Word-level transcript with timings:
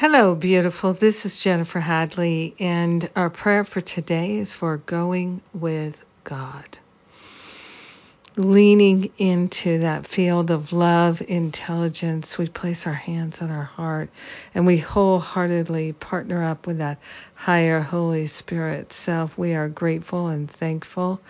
Hello, 0.00 0.34
beautiful. 0.34 0.94
This 0.94 1.26
is 1.26 1.42
Jennifer 1.42 1.78
Hadley, 1.78 2.54
and 2.58 3.10
our 3.14 3.28
prayer 3.28 3.64
for 3.64 3.82
today 3.82 4.38
is 4.38 4.50
for 4.50 4.78
going 4.78 5.42
with 5.52 6.02
God. 6.24 6.78
Leaning 8.36 9.10
into 9.18 9.80
that 9.80 10.06
field 10.06 10.52
of 10.52 10.72
love, 10.72 11.20
intelligence, 11.26 12.38
we 12.38 12.46
place 12.46 12.86
our 12.86 12.94
hands 12.94 13.42
on 13.42 13.50
our 13.50 13.64
heart 13.64 14.08
and 14.54 14.64
we 14.64 14.78
wholeheartedly 14.78 15.92
partner 15.94 16.44
up 16.44 16.64
with 16.64 16.78
that 16.78 16.98
higher 17.34 17.80
Holy 17.80 18.28
Spirit 18.28 18.92
self. 18.92 19.36
We 19.36 19.54
are 19.54 19.68
grateful 19.68 20.28
and 20.28 20.48
thankful 20.48 21.20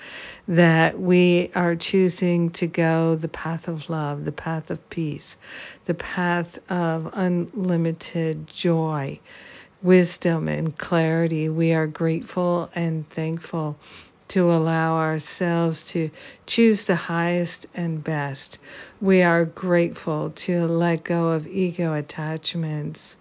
that 0.47 1.01
we 1.01 1.51
are 1.55 1.75
choosing 1.75 2.51
to 2.51 2.67
go 2.67 3.17
the 3.17 3.29
path 3.29 3.67
of 3.67 3.89
love, 3.89 4.27
the 4.27 4.33
path 4.33 4.71
of 4.71 4.91
peace, 4.91 5.39
the 5.87 5.95
path 5.95 6.59
of 6.71 7.11
unlimited 7.15 8.47
joy, 8.47 9.19
wisdom, 9.83 10.49
and 10.49 10.77
clarity. 10.77 11.49
We 11.49 11.73
are 11.73 11.87
grateful 11.87 12.71
and 12.75 13.09
thankful 13.09 13.79
to 14.31 14.53
allow 14.53 14.97
ourselves 14.97 15.85
to 15.85 16.09
choose 16.47 16.85
the 16.85 16.95
highest 16.95 17.67
and 17.75 18.03
best. 18.03 18.59
We 19.01 19.23
are 19.23 19.45
grateful 19.45 20.31
to 20.31 20.67
let 20.67 21.03
go 21.03 21.31
of 21.31 21.49
ego 21.49 21.95
attachments 21.95 23.17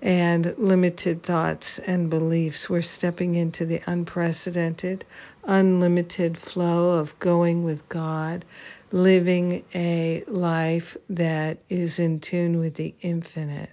and 0.00 0.54
limited 0.56 1.22
thoughts 1.22 1.78
and 1.80 2.08
beliefs. 2.08 2.70
We're 2.70 2.80
stepping 2.80 3.34
into 3.34 3.66
the 3.66 3.82
unprecedented, 3.86 5.04
unlimited 5.44 6.38
flow 6.38 6.92
of 6.92 7.18
going 7.18 7.64
with 7.64 7.86
God, 7.90 8.46
living 8.90 9.64
a 9.74 10.24
life 10.28 10.96
that 11.10 11.58
is 11.68 11.98
in 11.98 12.20
tune 12.20 12.58
with 12.58 12.74
the 12.74 12.94
infinite. 13.02 13.68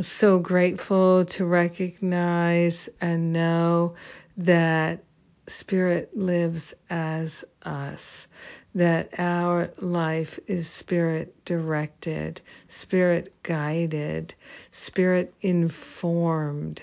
So 0.00 0.40
grateful 0.40 1.26
to 1.26 1.44
recognize 1.44 2.88
and 3.00 3.32
know 3.32 3.94
that 4.38 5.04
Spirit 5.46 6.16
lives 6.16 6.74
as 6.90 7.44
us 7.62 8.28
that 8.74 9.08
our 9.18 9.70
life 9.78 10.40
is 10.46 10.68
spirit 10.68 11.32
directed, 11.44 12.40
spirit 12.68 13.32
guided, 13.42 14.34
spirit 14.72 15.32
informed. 15.40 16.82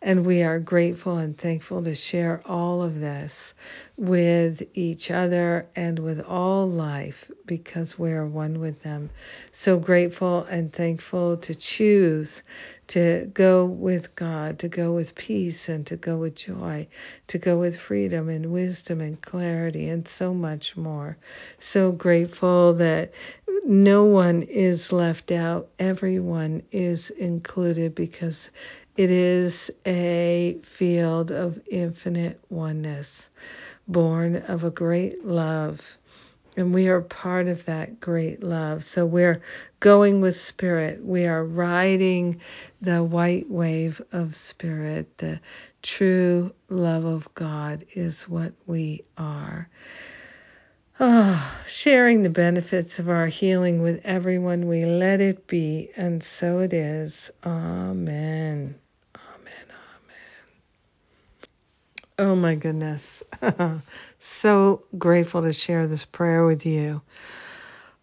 And 0.00 0.26
we 0.26 0.42
are 0.42 0.58
grateful 0.58 1.18
and 1.18 1.36
thankful 1.36 1.82
to 1.84 1.94
share 1.94 2.42
all 2.44 2.82
of 2.82 3.00
this 3.00 3.54
with 3.96 4.62
each 4.74 5.10
other 5.10 5.66
and 5.76 5.98
with 5.98 6.20
all 6.20 6.68
life 6.68 7.30
because 7.46 7.98
we 7.98 8.12
are 8.12 8.26
one 8.26 8.60
with 8.60 8.82
them. 8.82 9.10
So 9.52 9.78
grateful 9.78 10.44
and 10.44 10.72
thankful 10.72 11.36
to 11.38 11.54
choose 11.54 12.42
to 12.88 13.30
go 13.32 13.64
with 13.64 14.14
God, 14.16 14.58
to 14.58 14.68
go 14.68 14.92
with 14.92 15.14
peace 15.14 15.68
and 15.68 15.86
to 15.86 15.96
go 15.96 16.18
with 16.18 16.34
joy, 16.34 16.88
to 17.28 17.38
go 17.38 17.58
with 17.58 17.78
freedom 17.78 18.28
and 18.28 18.52
wisdom 18.52 19.00
and 19.00 19.20
clarity 19.20 19.88
and 19.88 20.06
so 20.06 20.34
much 20.34 20.76
more. 20.76 21.16
So 21.58 21.92
grateful 21.92 22.74
that 22.74 23.12
no 23.64 24.04
one 24.04 24.42
is 24.42 24.92
left 24.92 25.30
out, 25.30 25.68
everyone 25.78 26.62
is 26.72 27.10
included 27.10 27.94
because 27.94 28.50
it 28.96 29.10
is 29.10 29.70
a 29.86 30.58
field 30.62 31.30
of 31.30 31.60
infinite 31.70 32.40
oneness, 32.50 33.30
born 33.88 34.36
of 34.36 34.64
a 34.64 34.70
great 34.70 35.24
love 35.24 35.96
and 36.56 36.74
we 36.74 36.88
are 36.88 37.00
part 37.00 37.48
of 37.48 37.64
that 37.64 37.98
great 38.00 38.42
love. 38.42 38.84
So 38.84 39.06
we're 39.06 39.40
going 39.80 40.20
with 40.20 40.38
spirit. 40.38 41.04
We 41.04 41.26
are 41.26 41.44
riding 41.44 42.40
the 42.80 43.02
white 43.02 43.50
wave 43.50 44.02
of 44.12 44.36
spirit. 44.36 45.18
The 45.18 45.40
true 45.80 46.54
love 46.68 47.04
of 47.04 47.32
God 47.34 47.86
is 47.94 48.28
what 48.28 48.52
we 48.66 49.04
are. 49.16 49.68
Oh, 51.00 51.62
sharing 51.66 52.22
the 52.22 52.28
benefits 52.28 52.98
of 52.98 53.08
our 53.08 53.26
healing 53.26 53.80
with 53.80 54.02
everyone, 54.04 54.68
we 54.68 54.84
let 54.84 55.22
it 55.22 55.46
be, 55.46 55.90
and 55.96 56.22
so 56.22 56.58
it 56.58 56.74
is. 56.74 57.30
Amen. 57.44 58.74
Amen. 59.16 59.66
Amen. 59.70 60.50
Oh 62.18 62.36
my 62.36 62.56
goodness. 62.56 63.22
so 64.18 64.84
grateful 64.98 65.42
to 65.42 65.52
share 65.54 65.86
this 65.86 66.04
prayer 66.04 66.44
with 66.44 66.66
you. 66.66 67.00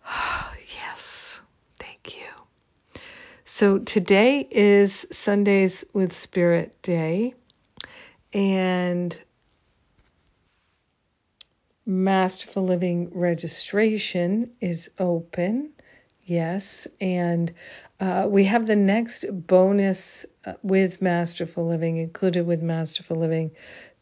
yes, 0.76 1.40
thank 1.78 2.18
you. 2.18 3.02
So 3.46 3.78
today 3.78 4.48
is 4.50 5.06
Sundays 5.12 5.86
with 5.94 6.12
Spirit 6.12 6.82
Day, 6.82 7.36
and 8.34 9.18
Masterful 11.90 12.66
Living 12.66 13.10
registration 13.16 14.52
is 14.62 14.92
open. 15.00 15.72
Yes, 16.24 16.88
and 17.02 17.52
uh, 18.00 18.28
we 18.30 18.44
have 18.44 18.68
the 18.68 18.76
next 18.76 19.26
bonus 19.32 20.24
uh, 20.46 20.54
with 20.62 21.02
Masterful 21.02 21.66
Living, 21.66 21.98
included 21.98 22.46
with 22.46 22.62
Masterful 22.62 23.18
Living, 23.18 23.50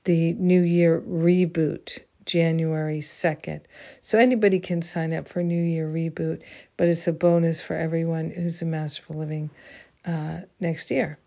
the 0.03 0.33
New 0.33 0.63
Year 0.63 0.99
reboot 0.99 1.99
January 2.25 2.99
2nd. 2.99 3.61
So 4.01 4.19
anybody 4.19 4.59
can 4.59 4.81
sign 4.81 5.13
up 5.13 5.29
for 5.29 5.41
New 5.41 5.63
Year 5.63 5.87
Reboot, 5.87 6.41
but 6.75 6.89
it's 6.89 7.07
a 7.07 7.13
bonus 7.13 7.61
for 7.61 7.77
everyone 7.77 8.31
who's 8.31 8.61
a 8.61 8.65
Masterful 8.65 9.15
Living 9.15 9.49
uh, 10.05 10.41
next 10.59 10.91
year. 10.91 11.17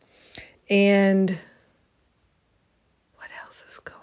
And 0.69 1.31
what 3.16 3.31
else 3.42 3.65
is 3.66 3.78
going? 3.78 3.99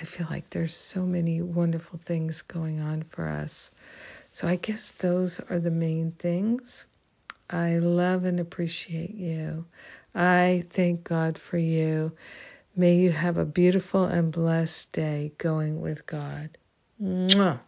I 0.00 0.04
feel 0.04 0.26
like 0.30 0.48
there's 0.48 0.74
so 0.74 1.04
many 1.04 1.42
wonderful 1.42 2.00
things 2.02 2.40
going 2.42 2.80
on 2.80 3.02
for 3.02 3.28
us. 3.28 3.70
So 4.30 4.48
I 4.48 4.56
guess 4.56 4.92
those 4.92 5.40
are 5.50 5.58
the 5.58 5.70
main 5.70 6.12
things. 6.12 6.86
I 7.50 7.78
love 7.78 8.24
and 8.24 8.40
appreciate 8.40 9.14
you. 9.14 9.66
I 10.14 10.64
thank 10.70 11.04
God 11.04 11.36
for 11.38 11.58
you. 11.58 12.12
May 12.76 12.96
you 12.96 13.10
have 13.10 13.36
a 13.36 13.44
beautiful 13.44 14.04
and 14.04 14.32
blessed 14.32 14.90
day 14.92 15.32
going 15.36 15.80
with 15.80 16.06
God. 16.06 16.56
Mwah. 17.02 17.60